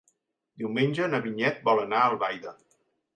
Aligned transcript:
Diumenge 0.61 1.09
na 1.11 1.19
Vinyet 1.25 1.59
vol 1.67 1.81
anar 1.83 1.99
a 1.99 2.07
Albaida. 2.13 2.55